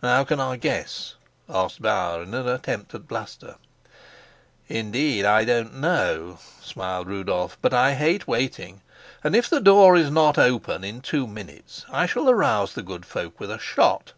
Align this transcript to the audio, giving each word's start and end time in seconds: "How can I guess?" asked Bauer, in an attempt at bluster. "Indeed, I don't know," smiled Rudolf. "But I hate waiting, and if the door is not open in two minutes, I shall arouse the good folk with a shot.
"How 0.00 0.22
can 0.22 0.38
I 0.38 0.56
guess?" 0.58 1.16
asked 1.48 1.82
Bauer, 1.82 2.22
in 2.22 2.32
an 2.34 2.46
attempt 2.46 2.94
at 2.94 3.08
bluster. 3.08 3.56
"Indeed, 4.68 5.24
I 5.24 5.44
don't 5.44 5.74
know," 5.80 6.38
smiled 6.62 7.08
Rudolf. 7.08 7.58
"But 7.60 7.74
I 7.74 7.94
hate 7.94 8.28
waiting, 8.28 8.82
and 9.24 9.34
if 9.34 9.50
the 9.50 9.58
door 9.60 9.96
is 9.96 10.08
not 10.08 10.38
open 10.38 10.84
in 10.84 11.00
two 11.00 11.26
minutes, 11.26 11.84
I 11.90 12.06
shall 12.06 12.30
arouse 12.30 12.74
the 12.74 12.82
good 12.82 13.04
folk 13.04 13.40
with 13.40 13.50
a 13.50 13.58
shot. 13.58 14.12